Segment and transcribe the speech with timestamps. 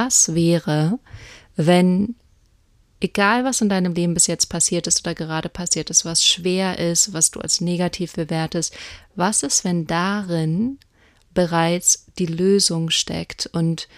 [0.00, 1.00] Was wäre,
[1.56, 2.14] wenn
[3.00, 6.78] egal was in deinem Leben bis jetzt passiert ist oder gerade passiert ist, was schwer
[6.78, 8.76] ist, was du als negativ bewertest,
[9.16, 10.78] was ist, wenn darin
[11.34, 13.88] bereits die Lösung steckt und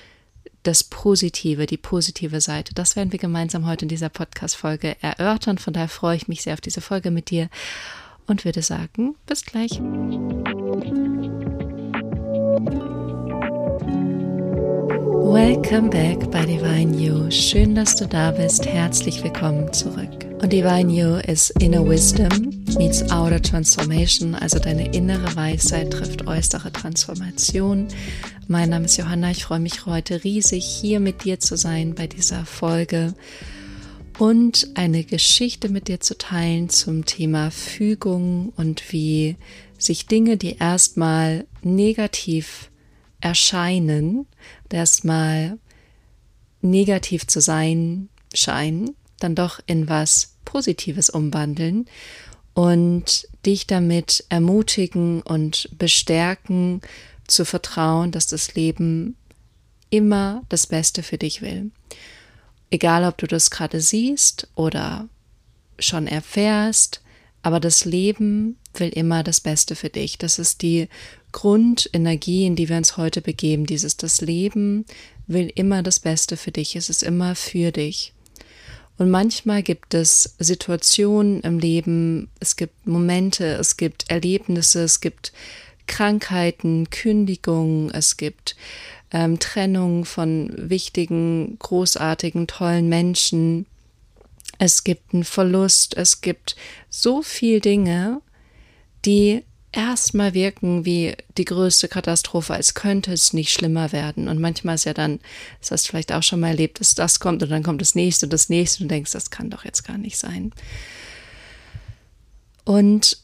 [0.62, 2.72] das Positive, die positive Seite.
[2.72, 5.58] Das werden wir gemeinsam heute in dieser Podcast-Folge erörtern.
[5.58, 7.50] Von daher freue ich mich sehr auf diese Folge mit dir
[8.26, 9.72] und würde sagen, bis gleich.
[15.22, 17.30] Welcome back bei Divine You.
[17.30, 18.66] Schön, dass du da bist.
[18.66, 20.10] Herzlich willkommen zurück.
[20.40, 26.72] Und Divine You ist Inner Wisdom meets Outer Transformation, also deine innere Weisheit trifft äußere
[26.72, 27.88] Transformation.
[28.48, 29.30] Mein Name ist Johanna.
[29.30, 33.14] Ich freue mich heute riesig, hier mit dir zu sein bei dieser Folge
[34.18, 39.36] und eine Geschichte mit dir zu teilen zum Thema Fügung und wie
[39.78, 42.70] sich Dinge, die erstmal negativ
[43.20, 44.26] erscheinen,
[44.70, 45.58] erstmal
[46.62, 51.86] negativ zu sein scheinen, dann doch in was Positives umwandeln
[52.54, 56.80] und dich damit ermutigen und bestärken,
[57.30, 59.16] zu vertrauen, dass das Leben
[59.88, 61.70] immer das Beste für dich will.
[62.70, 65.08] Egal, ob du das gerade siehst oder
[65.78, 67.02] schon erfährst,
[67.42, 70.18] aber das Leben will immer das Beste für dich.
[70.18, 70.88] Das ist die
[71.32, 73.66] Grundenergie, in die wir uns heute begeben.
[73.66, 74.84] Dieses, das Leben
[75.26, 76.76] will immer das Beste für dich.
[76.76, 78.12] Es ist immer für dich.
[78.98, 85.32] Und manchmal gibt es Situationen im Leben, es gibt Momente, es gibt Erlebnisse, es gibt
[85.86, 88.56] Krankheiten, Kündigungen, es gibt
[89.10, 93.64] ähm, Trennung von wichtigen, großartigen, tollen Menschen.
[94.62, 96.54] Es gibt einen Verlust, es gibt
[96.90, 98.20] so viel Dinge,
[99.06, 104.28] die erstmal wirken wie die größte Katastrophe, als könnte es nicht schlimmer werden.
[104.28, 105.18] Und manchmal ist ja dann,
[105.60, 107.94] das hast du vielleicht auch schon mal erlebt, dass das kommt und dann kommt das
[107.94, 110.52] nächste und das nächste und du denkst, das kann doch jetzt gar nicht sein.
[112.64, 113.16] Und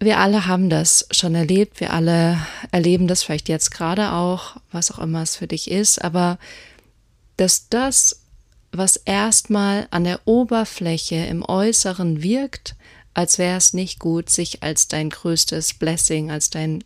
[0.00, 2.38] wir alle haben das schon erlebt, wir alle
[2.70, 6.38] erleben das vielleicht jetzt gerade auch, was auch immer es für dich ist, aber
[7.36, 8.17] dass das,
[8.72, 12.76] was erstmal an der Oberfläche im Äußeren wirkt,
[13.14, 16.84] als wäre es nicht gut, sich als dein größtes Blessing, als dein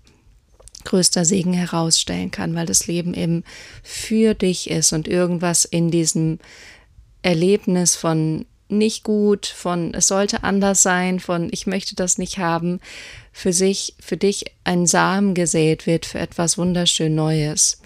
[0.84, 3.44] größter Segen herausstellen kann, weil das Leben eben
[3.82, 6.38] für dich ist und irgendwas in diesem
[7.22, 12.80] Erlebnis von nicht gut, von es sollte anders sein, von ich möchte das nicht haben,
[13.30, 17.80] für sich, für dich ein Samen gesät wird für etwas wunderschön Neues.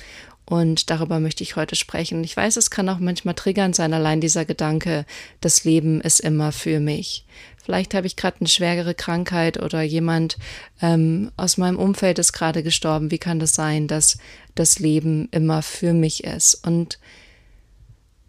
[0.49, 2.23] Und darüber möchte ich heute sprechen.
[2.23, 5.05] Ich weiß, es kann auch manchmal triggernd sein, allein dieser Gedanke,
[5.41, 7.25] das Leben ist immer für mich.
[7.65, 10.39] Vielleicht habe ich gerade eine schwerere Krankheit oder jemand
[10.81, 13.11] ähm, aus meinem Umfeld ist gerade gestorben.
[13.11, 14.19] Wie kann das sein, dass
[14.55, 16.65] das Leben immer für mich ist?
[16.65, 17.01] Und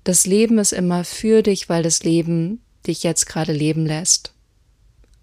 [0.04, 4.34] das Leben ist immer für dich, weil das Leben dich jetzt gerade leben lässt.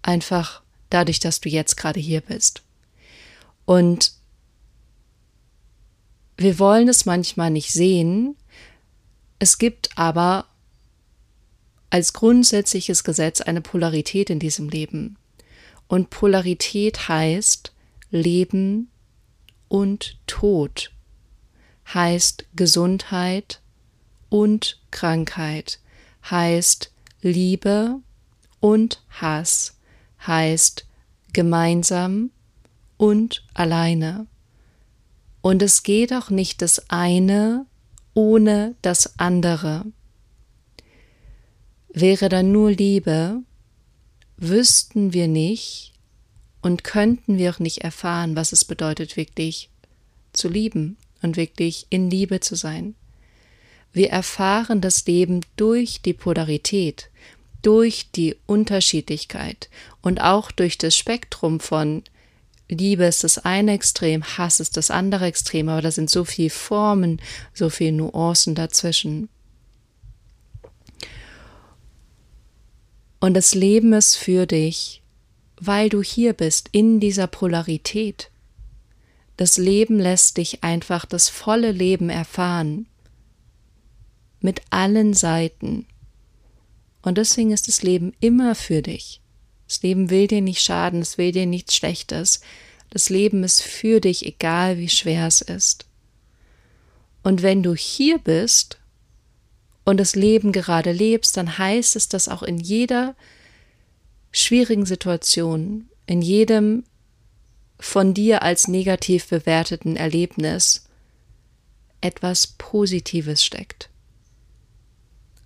[0.01, 2.61] Einfach dadurch, dass du jetzt gerade hier bist.
[3.65, 4.14] Und
[6.37, 8.35] wir wollen es manchmal nicht sehen.
[9.39, 10.45] Es gibt aber
[11.89, 15.17] als grundsätzliches Gesetz eine Polarität in diesem Leben.
[15.87, 17.71] Und Polarität heißt
[18.11, 18.89] Leben
[19.67, 20.91] und Tod,
[21.93, 23.61] heißt Gesundheit
[24.29, 25.79] und Krankheit,
[26.29, 26.91] heißt
[27.21, 27.99] Liebe
[28.59, 29.77] und Hass,
[30.25, 30.85] heißt
[31.33, 32.31] gemeinsam
[32.97, 34.27] und alleine.
[35.45, 37.67] Und es geht auch nicht das eine
[38.15, 39.85] ohne das andere.
[41.93, 43.43] Wäre da nur Liebe,
[44.37, 45.93] wüssten wir nicht
[46.63, 49.69] und könnten wir auch nicht erfahren, was es bedeutet, wirklich
[50.33, 52.95] zu lieben und wirklich in Liebe zu sein.
[53.93, 57.11] Wir erfahren das Leben durch die Polarität,
[57.61, 59.69] durch die Unterschiedlichkeit
[60.01, 62.01] und auch durch das Spektrum von
[62.67, 66.49] Liebe ist das eine Extrem, Hass ist das andere Extrem, aber da sind so viele
[66.49, 67.21] Formen,
[67.53, 69.29] so viele Nuancen dazwischen.
[73.19, 75.01] Und das Leben ist für dich,
[75.59, 78.29] weil du hier bist, in dieser Polarität.
[79.37, 82.87] Das Leben lässt dich einfach das volle Leben erfahren.
[84.41, 85.87] Mit allen Seiten.
[87.01, 89.21] Und deswegen ist das Leben immer für dich.
[89.67, 92.41] Das Leben will dir nicht schaden, es will dir nichts Schlechtes.
[92.89, 95.85] Das Leben ist für dich, egal wie schwer es ist.
[97.23, 98.77] Und wenn du hier bist,
[99.85, 103.15] und das Leben gerade lebst, dann heißt es, dass auch in jeder
[104.31, 106.83] schwierigen Situation, in jedem
[107.79, 110.87] von dir als negativ bewerteten Erlebnis
[112.01, 113.89] etwas Positives steckt.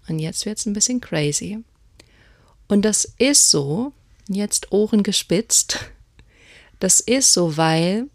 [0.07, 1.59] Und jetzt wird es ein bisschen crazy.
[2.67, 3.93] Und das ist so,
[4.35, 5.91] jetzt Ohren gespitzt,
[6.79, 8.07] das ist so, weil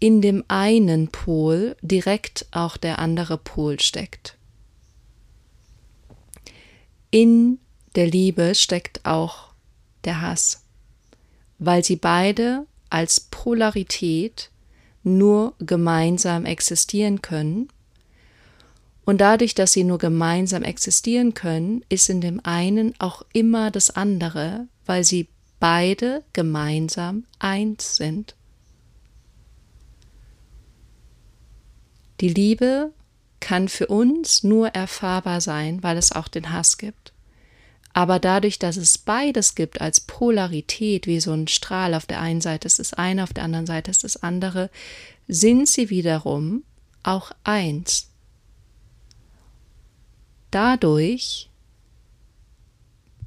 [0.00, 4.36] in dem einen Pol direkt auch der andere Pol steckt.
[7.12, 7.58] In
[7.94, 9.52] der Liebe steckt auch
[10.04, 10.64] der Hass,
[11.58, 14.50] weil sie beide als Polarität
[15.04, 17.68] nur gemeinsam existieren können.
[19.04, 23.90] Und dadurch, dass sie nur gemeinsam existieren können, ist in dem einen auch immer das
[23.90, 25.28] andere, weil sie
[25.58, 28.36] beide gemeinsam eins sind.
[32.20, 32.92] Die Liebe
[33.40, 37.12] kann für uns nur erfahrbar sein, weil es auch den Hass gibt.
[37.92, 42.40] Aber dadurch, dass es beides gibt als Polarität, wie so ein Strahl, auf der einen
[42.40, 44.70] Seite ist das eine, auf der anderen Seite ist das andere,
[45.26, 46.62] sind sie wiederum
[47.02, 48.11] auch eins.
[50.52, 51.48] Dadurch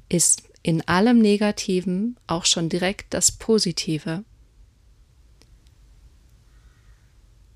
[0.08, 4.24] ist in allem Negativen auch schon direkt das Positive.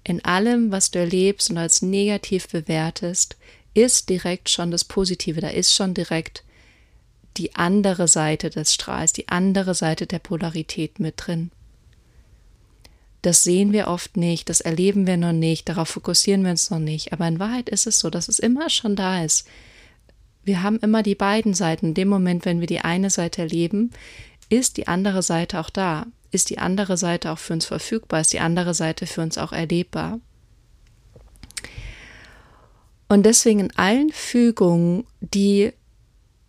[0.03, 3.37] In allem, was du erlebst und als negativ bewertest,
[3.73, 6.43] ist direkt schon das Positive, da ist schon direkt
[7.37, 11.53] die andere Seite des Strahls, die andere Seite der Polarität mit drin.
[13.23, 16.79] Das sehen wir oft nicht, das erleben wir noch nicht, darauf fokussieren wir uns noch
[16.79, 17.13] nicht.
[17.13, 19.47] Aber in Wahrheit ist es so, dass es immer schon da ist.
[20.43, 21.87] Wir haben immer die beiden Seiten.
[21.87, 23.91] In dem Moment, wenn wir die eine Seite erleben,
[24.49, 26.07] ist die andere Seite auch da.
[26.31, 28.21] Ist die andere Seite auch für uns verfügbar?
[28.21, 30.21] Ist die andere Seite für uns auch erlebbar?
[33.09, 35.73] Und deswegen in allen Fügungen, die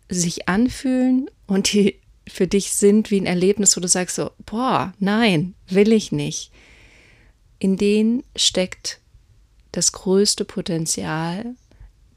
[0.08, 1.98] sich anfühlen und die
[2.28, 6.50] für dich sind wie ein Erlebnis, wo du sagst so, boah, nein, will ich nicht.
[7.58, 9.00] In denen steckt
[9.72, 11.54] das größte Potenzial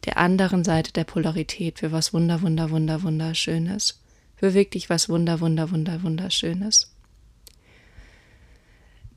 [0.05, 3.99] der anderen Seite der Polarität für was wunder, wunder, wunder, wunderschönes.
[4.35, 6.91] Für wirklich was wunder, wunder, wunder, wunderschönes.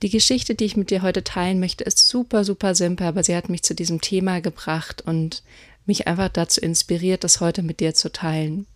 [0.03, 3.35] Die Geschichte, die ich mit dir heute teilen möchte, ist super, super simpel, aber sie
[3.35, 5.43] hat mich zu diesem Thema gebracht und
[5.87, 8.67] mich einfach dazu inspiriert, das heute mit dir zu teilen.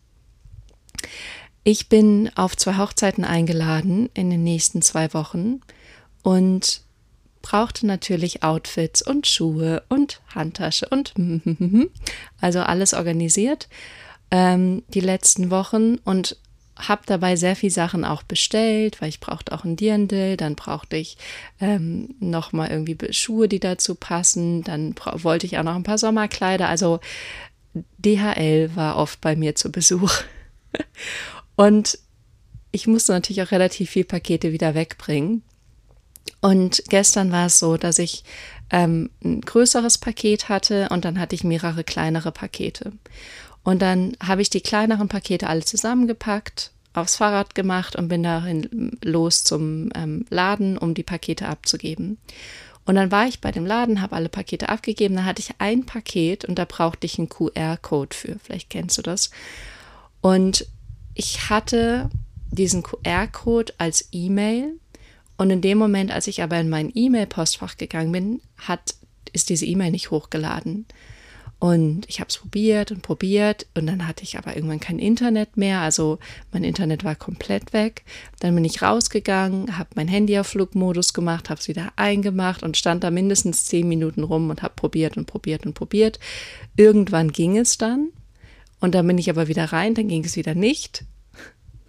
[1.65, 5.61] Ich bin auf zwei Hochzeiten eingeladen in den nächsten zwei Wochen
[6.23, 6.83] und
[7.41, 11.15] brauchte natürlich Outfits und Schuhe und Handtasche und
[12.41, 13.69] also alles organisiert
[14.33, 16.37] ähm, die letzten Wochen und
[16.77, 20.97] habe dabei sehr viel Sachen auch bestellt, weil ich brauchte auch ein Dirndl, dann brauchte
[20.97, 21.19] ich
[21.61, 25.99] ähm, noch mal irgendwie Schuhe, die dazu passen, dann wollte ich auch noch ein paar
[25.99, 26.99] Sommerkleider, also
[27.99, 30.13] DHL war oft bei mir zu Besuch
[31.57, 31.99] und
[32.71, 35.43] ich musste natürlich auch relativ viel Pakete wieder wegbringen.
[36.41, 38.25] Und gestern war es so, dass ich
[38.71, 42.93] ähm, ein größeres Paket hatte und dann hatte ich mehrere kleinere Pakete.
[43.63, 48.99] Und dann habe ich die kleineren Pakete alle zusammengepackt, aufs Fahrrad gemacht und bin dahin
[49.05, 52.19] los zum ähm, Laden, um die Pakete abzugeben.
[52.85, 55.15] Und dann war ich bei dem Laden, habe alle Pakete abgegeben.
[55.15, 58.37] Dann hatte ich ein Paket und da brauchte ich einen QR-Code für.
[58.43, 59.31] Vielleicht kennst du das.
[60.21, 60.67] Und
[61.15, 62.11] ich hatte
[62.51, 64.79] diesen QR-Code als E-Mail.
[65.37, 68.95] Und in dem Moment, als ich aber in mein E-Mail-Postfach gegangen bin, hat,
[69.33, 70.87] ist diese E-Mail nicht hochgeladen.
[71.63, 75.57] Und ich habe es probiert und probiert und dann hatte ich aber irgendwann kein Internet
[75.57, 75.81] mehr.
[75.81, 76.19] Also
[76.51, 78.03] mein Internet war komplett weg.
[78.41, 82.77] Dann bin ich rausgegangen, habe mein Handy auf Flugmodus gemacht, habe es wieder eingemacht und
[82.77, 86.19] stand da mindestens zehn Minuten rum und habe probiert und probiert und probiert.
[86.77, 88.09] Irgendwann ging es dann
[88.81, 91.05] und dann bin ich aber wieder rein, dann ging es wieder nicht.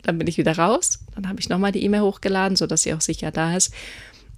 [0.04, 3.02] Dann bin ich wieder raus, dann habe ich nochmal die E-Mail hochgeladen, sodass sie auch
[3.02, 3.74] sicher da ist.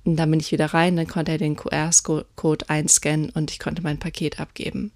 [0.05, 3.81] Und dann bin ich wieder rein, dann konnte er den QR-Code einscannen und ich konnte
[3.81, 4.91] mein Paket abgeben.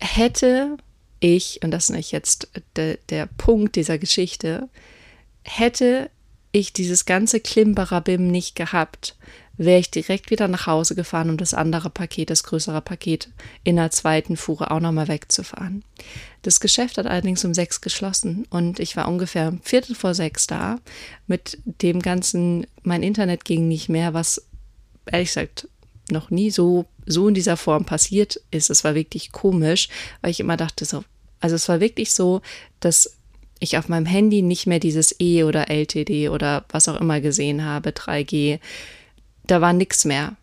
[0.00, 0.78] Hätte
[1.20, 4.68] ich, und das ist jetzt de, der Punkt dieser Geschichte,
[5.42, 6.10] hätte
[6.52, 9.16] ich dieses ganze Klimperabim nicht gehabt,
[9.58, 13.28] wäre ich direkt wieder nach Hause gefahren, um das andere Paket, das größere Paket
[13.64, 15.84] in der zweiten Fuhre auch nochmal wegzufahren.
[16.42, 20.46] Das Geschäft hat allerdings um sechs geschlossen und ich war ungefähr um Viertel vor sechs
[20.46, 20.78] da.
[21.26, 24.46] Mit dem ganzen, mein Internet ging nicht mehr, was
[25.06, 25.68] ehrlich gesagt
[26.10, 28.70] noch nie so, so in dieser Form passiert ist.
[28.70, 29.88] Es war wirklich komisch,
[30.22, 31.04] weil ich immer dachte so,
[31.40, 32.40] also es war wirklich so,
[32.80, 33.17] dass
[33.60, 37.64] ich auf meinem Handy nicht mehr dieses E oder LTD oder was auch immer gesehen
[37.64, 38.60] habe, 3G.
[39.46, 40.36] Da war nichts mehr.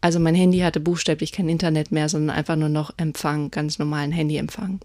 [0.00, 4.12] Also mein Handy hatte buchstäblich kein Internet mehr, sondern einfach nur noch Empfang, ganz normalen
[4.12, 4.80] Handyempfang.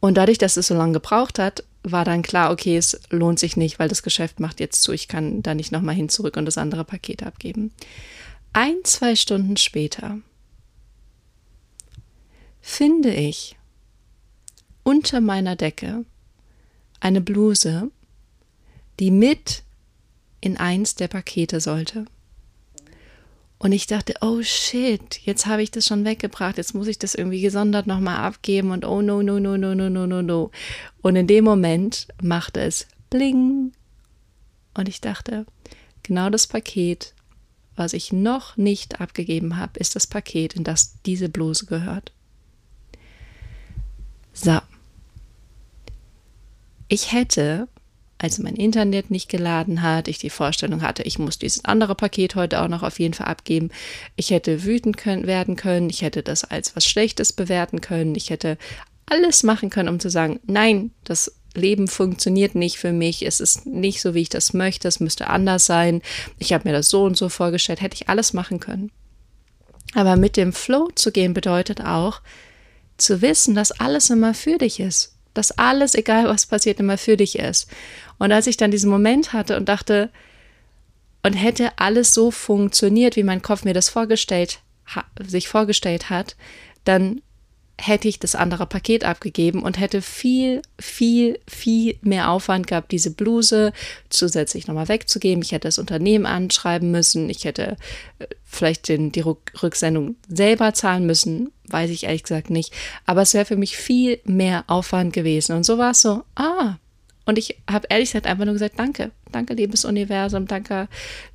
[0.00, 3.56] Und dadurch, dass es so lange gebraucht hat, war dann klar, okay, es lohnt sich
[3.56, 6.44] nicht, weil das Geschäft macht jetzt zu, ich kann da nicht nochmal hin zurück und
[6.44, 7.72] das andere Paket abgeben.
[8.52, 10.18] Ein, zwei Stunden später
[12.60, 13.55] finde ich
[14.86, 16.04] unter meiner Decke
[17.00, 17.90] eine Bluse,
[19.00, 19.64] die mit
[20.40, 22.04] in eins der Pakete sollte.
[23.58, 27.16] Und ich dachte, oh shit, jetzt habe ich das schon weggebracht, jetzt muss ich das
[27.16, 30.50] irgendwie gesondert nochmal abgeben und oh no, no, no, no, no, no, no, no.
[31.02, 33.72] Und in dem Moment machte es bling.
[34.74, 35.46] Und ich dachte,
[36.04, 37.12] genau das Paket,
[37.74, 42.12] was ich noch nicht abgegeben habe, ist das Paket, in das diese Bluse gehört.
[44.32, 44.60] So.
[46.88, 47.68] Ich hätte
[48.18, 52.34] als mein Internet nicht geladen hat, ich die Vorstellung hatte, ich muss dieses andere Paket
[52.34, 53.70] heute auch noch auf jeden Fall abgeben.
[54.16, 58.30] Ich hätte wütend können, werden können, ich hätte das als was Schlechtes bewerten können, ich
[58.30, 58.56] hätte
[59.06, 63.66] alles machen können, um zu sagen, nein, das Leben funktioniert nicht für mich, es ist
[63.66, 66.02] nicht so, wie ich das möchte, es müsste anders sein,
[66.38, 68.90] ich habe mir das so und so vorgestellt, hätte ich alles machen können.
[69.94, 72.20] Aber mit dem Flow zu gehen bedeutet auch,
[72.96, 77.16] zu wissen, dass alles immer für dich ist dass alles, egal was passiert, immer für
[77.16, 77.68] dich ist.
[78.18, 80.10] Und als ich dann diesen Moment hatte und dachte,
[81.22, 84.60] und hätte alles so funktioniert, wie mein Kopf mir das vorgestellt,
[85.18, 86.36] sich vorgestellt hat,
[86.84, 87.20] dann
[87.78, 93.10] hätte ich das andere Paket abgegeben und hätte viel, viel, viel mehr Aufwand gehabt, diese
[93.10, 93.72] Bluse
[94.08, 95.42] zusätzlich nochmal wegzugeben.
[95.42, 97.28] Ich hätte das Unternehmen anschreiben müssen.
[97.28, 97.76] Ich hätte
[98.18, 101.52] äh, vielleicht den, die Rücksendung selber zahlen müssen.
[101.68, 102.72] Weiß ich ehrlich gesagt nicht.
[103.04, 105.54] Aber es wäre für mich viel mehr Aufwand gewesen.
[105.54, 106.76] Und so war es so, ah,
[107.26, 110.88] und ich habe ehrlich gesagt einfach nur gesagt, danke, danke, liebes Universum, danke,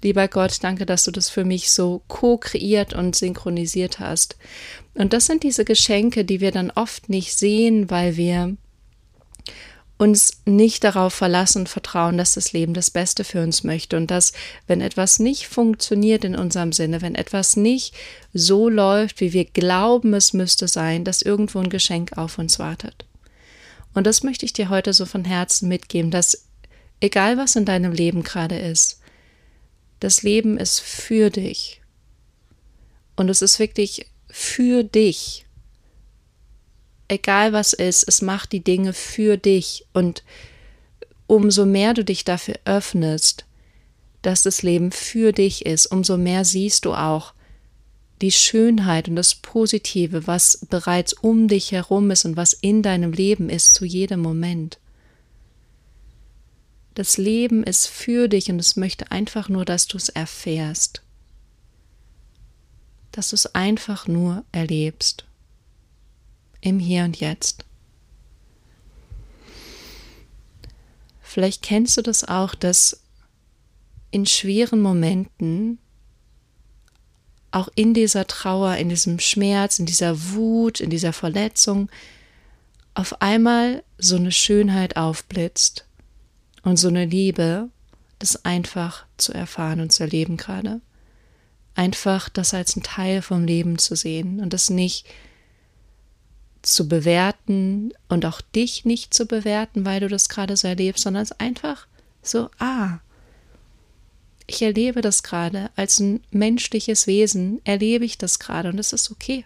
[0.04, 4.38] lieber Gott, danke, dass du das für mich so co-kreiert und synchronisiert hast.
[4.96, 8.56] Und das sind diese Geschenke, die wir dann oft nicht sehen, weil wir
[9.98, 14.34] uns nicht darauf verlassen, vertrauen, dass das Leben das Beste für uns möchte und dass,
[14.66, 17.94] wenn etwas nicht funktioniert in unserem Sinne, wenn etwas nicht
[18.34, 23.06] so läuft, wie wir glauben, es müsste sein, dass irgendwo ein Geschenk auf uns wartet.
[23.94, 26.48] Und das möchte ich dir heute so von Herzen mitgeben, dass
[27.02, 29.02] egal was in deinem Leben gerade ist,
[30.00, 31.82] das Leben ist für dich.
[33.16, 35.46] Und es ist wirklich für dich.
[37.08, 39.86] Egal was ist, es macht die Dinge für dich.
[39.94, 40.24] Und
[41.28, 43.46] umso mehr du dich dafür öffnest,
[44.22, 47.34] dass das Leben für dich ist, umso mehr siehst du auch,
[48.22, 53.14] die Schönheit und das Positive, was bereits um dich herum ist und was in deinem
[53.14, 54.80] Leben ist zu jedem Moment.
[56.94, 61.02] Das Leben ist für dich und es möchte einfach nur, dass du es erfährst.
[63.12, 65.26] Dass du es einfach nur erlebst.
[66.60, 67.66] Im Hier und Jetzt.
[71.22, 73.02] Vielleicht kennst du das auch, dass
[74.12, 75.80] in schweren Momenten
[77.52, 81.90] auch in dieser Trauer, in diesem Schmerz, in dieser Wut, in dieser Verletzung
[82.94, 85.86] auf einmal so eine Schönheit aufblitzt
[86.64, 87.70] und so eine Liebe,
[88.20, 90.82] das einfach zu erfahren und zu erleben gerade.
[91.74, 95.08] Einfach das als ein Teil vom Leben zu sehen und das nicht
[96.62, 101.24] zu bewerten und auch dich nicht zu bewerten, weil du das gerade so erlebst, sondern
[101.24, 101.88] es einfach
[102.22, 103.00] so, ah,
[104.46, 109.10] ich erlebe das gerade als ein menschliches Wesen, erlebe ich das gerade und es ist
[109.10, 109.46] okay.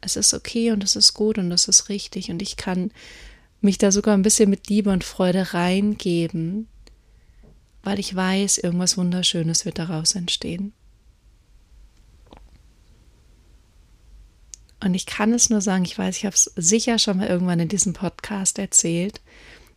[0.00, 2.90] Es ist okay und es ist gut und es ist richtig und ich kann
[3.64, 6.68] mich da sogar ein bisschen mit Liebe und Freude reingeben,
[7.82, 10.72] weil ich weiß, irgendwas Wunderschönes wird daraus entstehen.
[14.84, 17.58] Und ich kann es nur sagen, ich weiß, ich habe es sicher schon mal irgendwann
[17.58, 19.22] in diesem Podcast erzählt.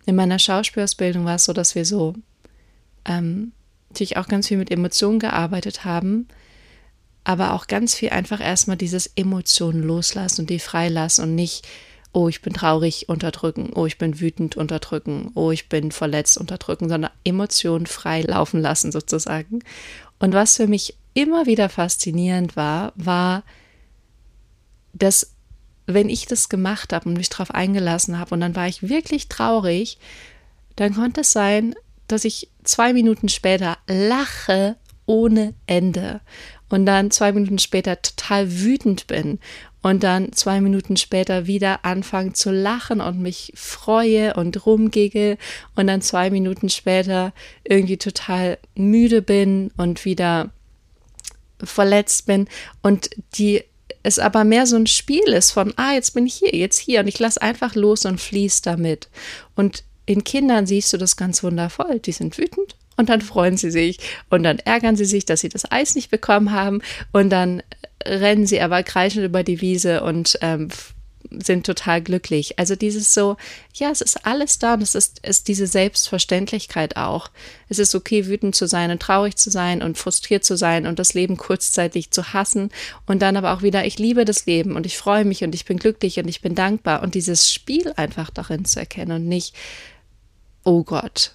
[0.05, 2.13] In meiner Schauspielausbildung war es so, dass wir so
[3.05, 3.53] ähm,
[3.89, 6.27] natürlich auch ganz viel mit Emotionen gearbeitet haben,
[7.23, 11.65] aber auch ganz viel einfach erstmal dieses Emotionen loslassen und die freilassen und nicht,
[12.13, 16.89] oh, ich bin traurig unterdrücken, oh, ich bin wütend unterdrücken, oh, ich bin verletzt unterdrücken,
[16.89, 19.59] sondern Emotionen frei laufen lassen sozusagen.
[20.19, 23.43] Und was für mich immer wieder faszinierend war, war,
[24.93, 25.33] dass
[25.85, 29.29] wenn ich das gemacht habe und mich darauf eingelassen habe und dann war ich wirklich
[29.29, 29.97] traurig,
[30.75, 31.75] dann konnte es sein,
[32.07, 36.21] dass ich zwei Minuten später lache ohne Ende
[36.69, 39.39] und dann zwei Minuten später total wütend bin
[39.87, 45.37] und dann zwei Minuten später wieder anfange zu lachen und mich freue und rumgigge
[45.75, 47.31] und dann zwei Minuten später
[47.63, 50.49] irgendwie total müde bin und wieder
[51.63, 52.49] verletzt bin
[52.81, 53.63] und die
[54.03, 56.99] es aber mehr so ein Spiel ist von, ah, jetzt bin ich hier, jetzt hier
[56.99, 59.07] und ich lasse einfach los und fließe damit.
[59.55, 61.99] Und in Kindern siehst du das ganz wundervoll.
[61.99, 65.49] Die sind wütend und dann freuen sie sich und dann ärgern sie sich, dass sie
[65.49, 66.81] das Eis nicht bekommen haben
[67.13, 67.63] und dann
[68.05, 70.69] rennen sie aber kreischend über die Wiese und ähm,
[71.31, 72.57] sind total glücklich.
[72.59, 73.37] Also dieses so,
[73.73, 77.29] ja, es ist alles da und es ist, ist diese Selbstverständlichkeit auch.
[77.69, 80.99] Es ist okay, wütend zu sein und traurig zu sein und frustriert zu sein und
[80.99, 82.69] das Leben kurzzeitig zu hassen
[83.05, 85.65] und dann aber auch wieder, ich liebe das Leben und ich freue mich und ich
[85.65, 89.55] bin glücklich und ich bin dankbar und dieses Spiel einfach darin zu erkennen und nicht,
[90.63, 91.33] oh Gott,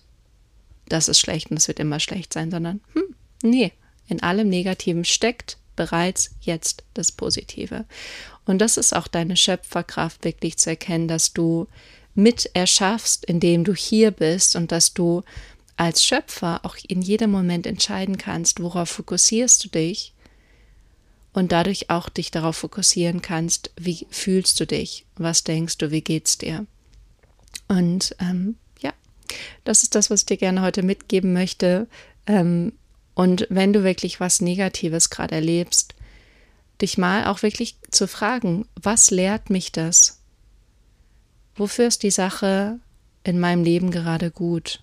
[0.89, 3.73] das ist schlecht und es wird immer schlecht sein, sondern, hm, nee,
[4.09, 7.85] in allem Negativen steckt bereits jetzt das Positive.
[8.45, 11.69] Und das ist auch deine Schöpferkraft, wirklich zu erkennen, dass du
[12.15, 15.23] mit erschaffst, indem du hier bist und dass du
[15.77, 20.13] als Schöpfer auch in jedem Moment entscheiden kannst, worauf fokussierst du dich
[21.33, 26.03] und dadurch auch dich darauf fokussieren kannst, wie fühlst du dich, was denkst du, wie
[26.03, 26.67] geht's dir.
[27.69, 28.93] Und ähm, ja,
[29.65, 31.89] das ist das, was ich dir gerne heute mitgeben möchte.
[32.27, 32.73] Ähm,
[33.15, 35.95] und wenn du wirklich was Negatives gerade erlebst,
[36.81, 40.21] dich mal auch wirklich zu fragen, was lehrt mich das?
[41.55, 42.79] Wofür ist die Sache
[43.25, 44.83] in meinem Leben gerade gut?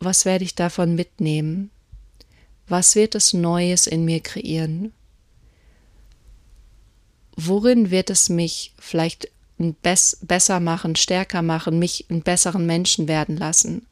[0.00, 1.70] Was werde ich davon mitnehmen?
[2.66, 4.92] Was wird es Neues in mir kreieren?
[7.36, 13.86] Worin wird es mich vielleicht besser machen, stärker machen, mich einen besseren Menschen werden lassen?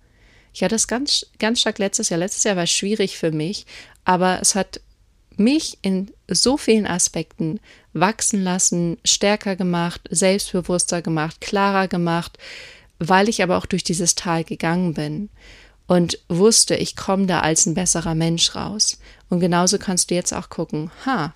[0.52, 2.18] Ich hatte es ganz, ganz stark letztes Jahr.
[2.18, 3.66] Letztes Jahr war schwierig für mich,
[4.04, 4.80] aber es hat
[5.37, 7.61] mich in so vielen Aspekten
[7.92, 12.38] wachsen lassen, stärker gemacht, selbstbewusster gemacht, klarer gemacht,
[12.99, 15.30] weil ich aber auch durch dieses Tal gegangen bin
[15.87, 18.99] und wusste, ich komme da als ein besserer Mensch raus.
[19.28, 21.35] Und genauso kannst du jetzt auch gucken, ha,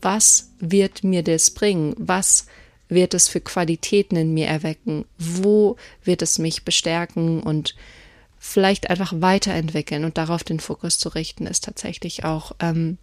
[0.00, 1.94] was wird mir das bringen?
[1.98, 2.46] Was
[2.88, 5.04] wird es für Qualitäten in mir erwecken?
[5.18, 7.74] Wo wird es mich bestärken und
[8.38, 12.98] vielleicht einfach weiterentwickeln und darauf den Fokus zu richten, ist tatsächlich auch ähm,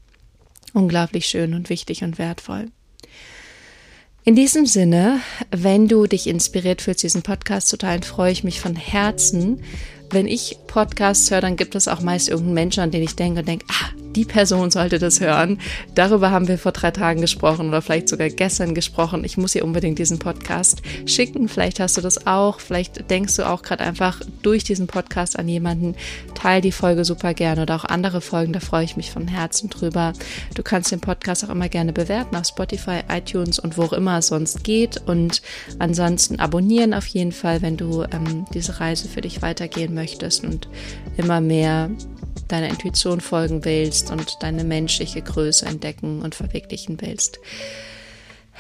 [0.74, 2.72] unglaublich schön und wichtig und wertvoll.
[4.26, 5.20] In diesem Sinne,
[5.52, 9.62] wenn du dich inspiriert fühlst, diesen Podcast zu teilen, freue ich mich von Herzen.
[10.10, 13.42] Wenn ich Podcasts höre, dann gibt es auch meist irgendeinen Menschen, an den ich denke
[13.42, 15.60] und denke, ah, die Person sollte das hören.
[15.96, 19.24] Darüber haben wir vor drei Tagen gesprochen oder vielleicht sogar gestern gesprochen.
[19.24, 21.48] Ich muss ihr unbedingt diesen Podcast schicken.
[21.48, 22.60] Vielleicht hast du das auch.
[22.60, 25.96] Vielleicht denkst du auch gerade einfach durch diesen Podcast an jemanden.
[26.36, 28.54] Teil die Folge super gerne oder auch andere Folgen.
[28.54, 30.14] Da freue ich mich von Herzen drüber.
[30.56, 34.20] Du kannst den Podcast auch immer gerne bewerten auf Spotify, iTunes und wo auch immer
[34.20, 35.02] es sonst geht.
[35.06, 35.42] Und
[35.80, 40.68] ansonsten abonnieren auf jeden Fall, wenn du ähm, diese Reise für dich weitergehen möchtest und
[41.18, 41.90] immer mehr
[42.48, 47.40] deiner Intuition folgen willst kannst und deine menschliche Größe entdecken und verwirklichen willst.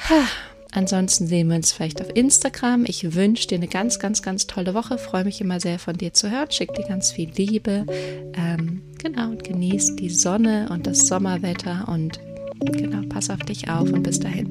[0.09, 0.27] Ha.
[0.75, 2.85] Ansonsten sehen wir uns vielleicht auf Instagram.
[2.87, 4.97] Ich wünsche dir eine ganz, ganz, ganz tolle Woche.
[4.97, 6.49] Freue mich immer sehr von dir zu hören.
[6.49, 7.85] Schick dir ganz viel Liebe.
[8.33, 11.87] Ähm, genau, und genieß die Sonne und das Sommerwetter.
[11.87, 12.19] Und
[12.59, 14.49] genau, pass auf dich auf und bis dahin.